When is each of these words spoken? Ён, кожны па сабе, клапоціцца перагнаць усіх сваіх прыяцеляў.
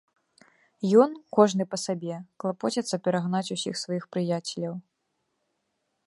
Ён, 1.01 1.11
кожны 1.37 1.63
па 1.73 1.77
сабе, 1.85 2.15
клапоціцца 2.43 2.95
перагнаць 3.07 3.45
усіх 3.57 3.75
сваіх 3.83 4.03
прыяцеляў. 4.17 4.73